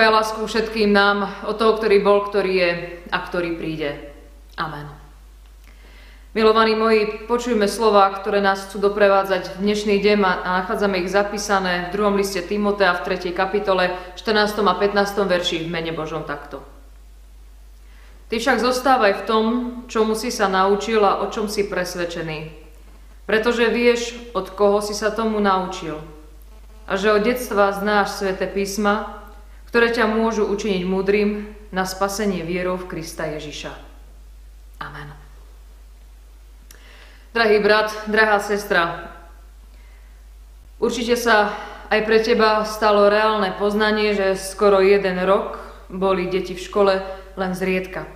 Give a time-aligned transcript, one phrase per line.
[0.00, 2.70] Pokoj a lásku všetkým nám, od toho, ktorý bol, ktorý je
[3.12, 4.00] a ktorý príde.
[4.56, 4.88] Amen.
[6.32, 11.92] Milovaní moji, počujme slova, ktoré nás chcú doprevádzať v dnešný deň a nachádzame ich zapísané
[11.92, 13.28] v druhom liste Timotea v 3.
[13.36, 14.64] kapitole 14.
[14.64, 15.20] a 15.
[15.20, 16.64] verši v mene Božom takto.
[18.32, 19.44] Ty však zostávaj v tom,
[19.84, 22.48] čomu si sa naučil a o čom si presvedčený.
[23.28, 26.00] Pretože vieš, od koho si sa tomu naučil.
[26.88, 29.19] A že od detstva znáš sväté písma,
[29.70, 33.70] ktoré ťa môžu učiniť múdrym na spasenie vierou v Krista Ježiša.
[34.82, 35.14] Amen.
[37.30, 39.14] Drahý brat, drahá sestra,
[40.82, 41.54] určite sa
[41.86, 46.94] aj pre teba stalo reálne poznanie, že skoro jeden rok boli deti v škole
[47.38, 48.10] len zriedka.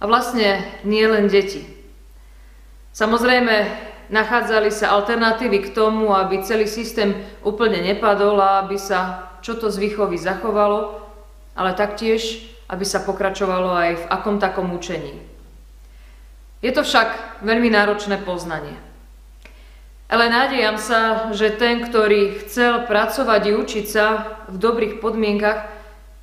[0.00, 1.64] A vlastne nie len deti.
[2.92, 3.54] Samozrejme,
[4.12, 9.70] nachádzali sa alternatívy k tomu, aby celý systém úplne nepadol a aby sa čo to
[9.72, 11.02] z výchovy zachovalo,
[11.58, 15.18] ale taktiež, aby sa pokračovalo aj v akom takom učení.
[16.62, 18.74] Je to však veľmi náročné poznanie.
[20.08, 24.06] Ale nádejam sa, že ten, ktorý chcel pracovať i učiť sa
[24.48, 25.68] v dobrých podmienkach,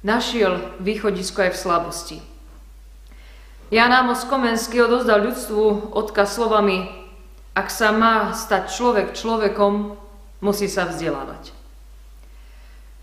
[0.02, 2.18] našiel východisko aj v slabosti.
[3.74, 6.86] Jan Amos Komenský odozdal ľudstvu odkaz slovami
[7.58, 9.98] Ak sa má stať človek človekom,
[10.44, 11.65] musí sa vzdelávať.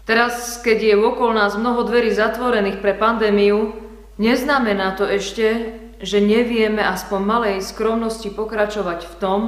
[0.02, 3.70] Teraz, keď je okolo nás mnoho dverí zatvorených pre pandémiu,
[4.18, 9.40] neznamená to ešte, že nevieme aspoň malej skromnosti pokračovať v tom,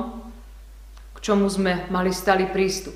[1.15, 2.95] k čomu sme mali stali prístup.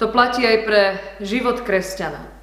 [0.00, 0.82] To platí aj pre
[1.20, 2.38] život kresťana.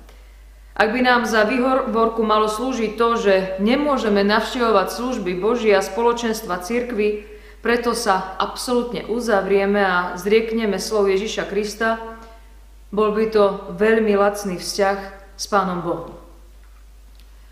[0.75, 6.59] Ak by nám za výhovorku malo slúžiť to, že nemôžeme navštevovať služby Boží a spoločenstva
[6.61, 7.23] cirkvy,
[7.64, 11.97] preto sa absolútne uzavrieme a zriekneme slov Ježiša Krista,
[12.95, 14.98] bol by to veľmi lacný vzťah
[15.36, 16.16] s Pánom Bohom.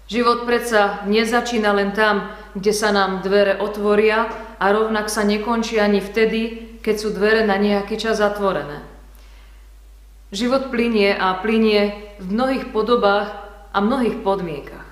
[0.07, 5.99] Život predsa nezačína len tam, kde sa nám dvere otvoria a rovnak sa nekončí ani
[5.99, 6.41] vtedy,
[6.79, 8.83] keď sú dvere na nejaký čas zatvorené.
[10.31, 13.29] Život plinie a plinie v mnohých podobách
[13.75, 14.87] a mnohých podmienkach.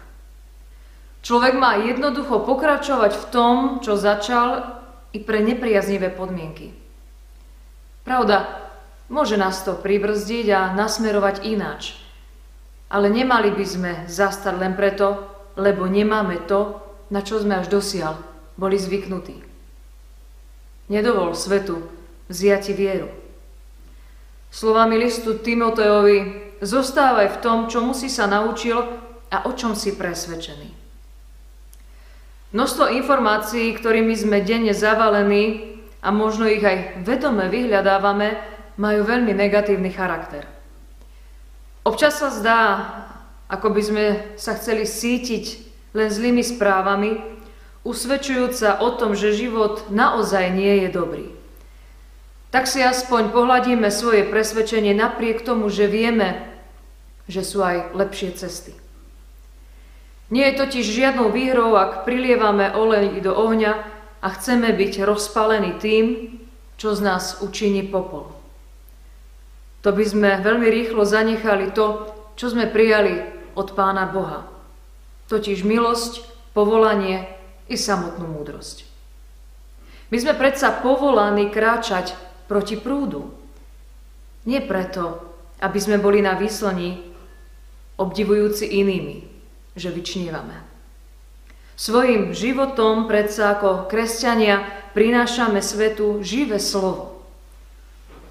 [1.22, 4.82] Človek má jednoducho pokračovať v tom, čo začal
[5.14, 6.74] i pre nepriaznivé podmienky.
[8.02, 8.61] Pravda,
[9.12, 12.00] Môže nás to pribrzdiť a nasmerovať ináč.
[12.88, 15.20] Ale nemali by sme zastať len preto,
[15.60, 16.80] lebo nemáme to,
[17.12, 18.16] na čo sme až dosiaľ
[18.56, 19.44] boli zvyknutí.
[20.88, 21.84] Nedovol svetu
[22.32, 23.12] vziati vieru.
[24.52, 28.80] Slovami listu Timotejovi zostávaj v tom, čomu si sa naučil
[29.32, 30.70] a o čom si presvedčený.
[32.52, 38.36] Množstvo informácií, ktorými sme denne zavalení a možno ich aj vedome vyhľadávame,
[38.80, 40.48] majú veľmi negatívny charakter.
[41.82, 42.62] Občas sa zdá,
[43.50, 44.06] ako by sme
[44.38, 45.46] sa chceli sítiť
[45.98, 47.20] len zlými správami,
[47.82, 51.28] usvedčujúca o tom, že život naozaj nie je dobrý.
[52.54, 56.48] Tak si aspoň pohľadíme svoje presvedčenie napriek tomu, že vieme,
[57.26, 58.76] že sú aj lepšie cesty.
[60.32, 63.74] Nie je totiž žiadnou výhrou, ak prilievame olej do ohňa
[64.22, 66.38] a chceme byť rozpalení tým,
[66.78, 68.41] čo z nás učiní popol
[69.82, 72.06] to by sme veľmi rýchlo zanechali to,
[72.38, 73.18] čo sme prijali
[73.58, 74.46] od Pána Boha.
[75.26, 76.22] Totiž milosť,
[76.54, 77.26] povolanie
[77.66, 78.86] i samotnú múdrosť.
[80.14, 82.14] My sme predsa povolaní kráčať
[82.46, 83.32] proti prúdu.
[84.46, 85.24] Nie preto,
[85.64, 87.00] aby sme boli na výslení
[87.98, 89.24] obdivujúci inými,
[89.74, 90.62] že vyčnievame.
[91.80, 94.62] Svojim životom predsa ako kresťania
[94.94, 97.11] prinášame svetu živé slovo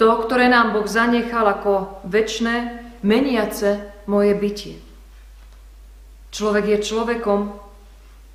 [0.01, 4.81] to, ktoré nám Boh zanechal ako väčšné, meniace moje bytie.
[6.33, 7.53] Človek je človekom,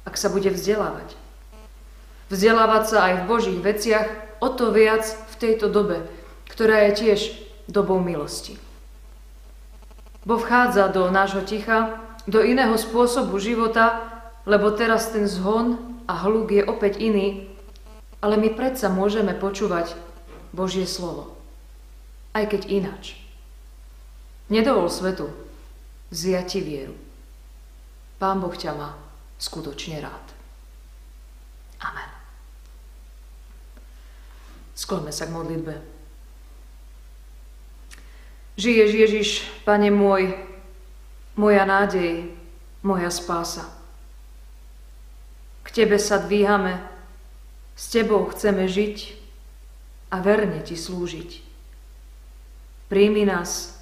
[0.06, 1.18] ak sa bude vzdelávať.
[2.30, 4.06] Vzdelávať sa aj v Božích veciach,
[4.46, 6.06] o to viac v tejto dobe,
[6.54, 7.20] ktorá je tiež
[7.66, 8.62] dobou milosti.
[10.22, 11.98] Boh vchádza do nášho ticha,
[12.30, 14.06] do iného spôsobu života,
[14.46, 17.50] lebo teraz ten zhon a hluk je opäť iný,
[18.22, 19.98] ale my predsa môžeme počúvať
[20.54, 21.35] Božie slovo
[22.36, 23.16] aj keď ináč.
[24.52, 25.32] Nedovol svetu
[26.12, 26.94] vziať ti vieru.
[28.20, 28.92] Pán Boh ťa má
[29.40, 30.26] skutočne rád.
[31.80, 32.12] Amen.
[34.76, 35.74] Skloňme sa k modlitbe.
[38.56, 39.30] Žiješ Ježiš,
[39.68, 40.36] Pane môj,
[41.36, 42.32] moja nádej,
[42.84, 43.68] moja spása.
[45.64, 46.80] K Tebe sa dvíhame,
[47.76, 49.20] s Tebou chceme žiť
[50.16, 51.45] a verne Ti slúžiť.
[52.88, 53.82] Príjmi nás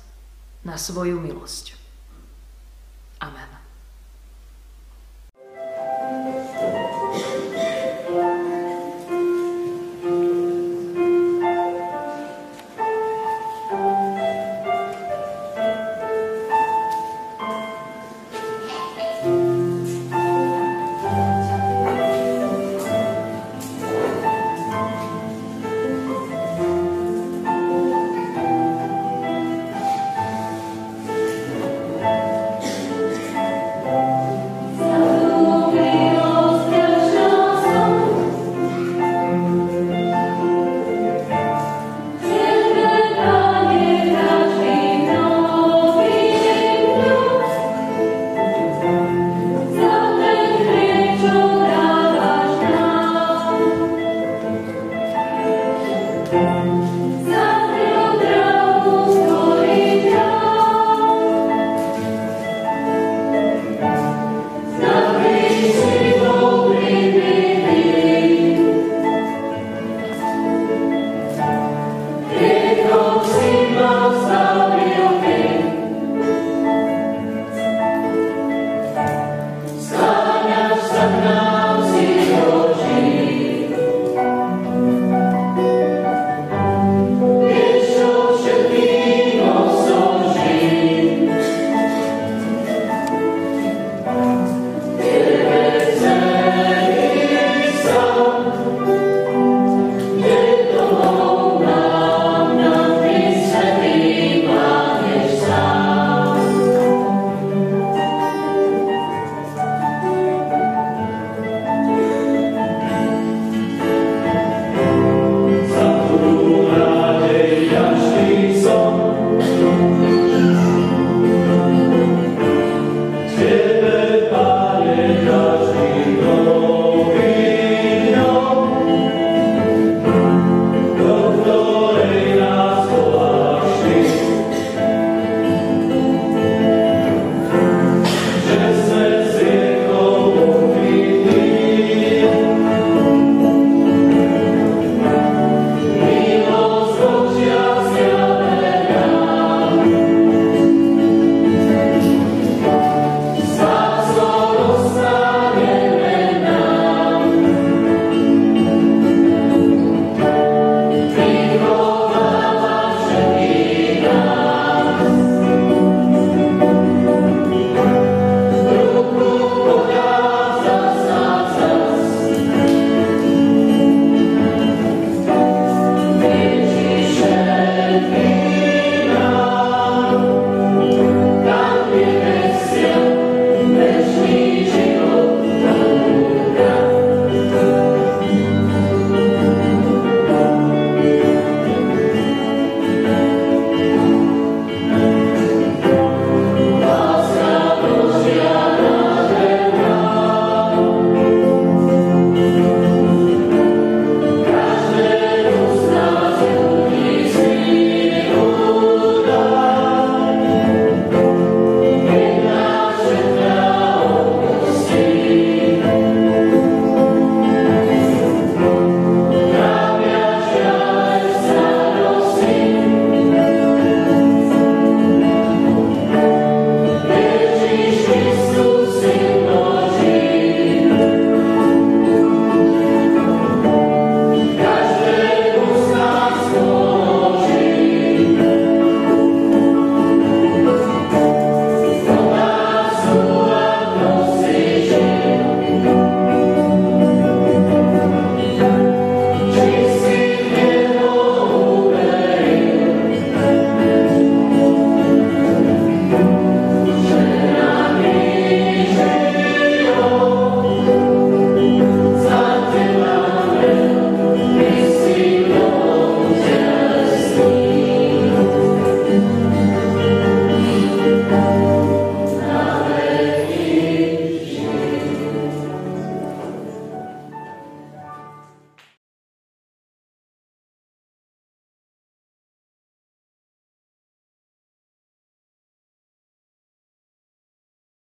[0.64, 1.76] na svoju milosť.
[3.20, 3.53] Amen.